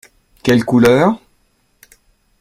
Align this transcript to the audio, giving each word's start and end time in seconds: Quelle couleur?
Quelle 0.41 0.65
couleur? 0.65 1.21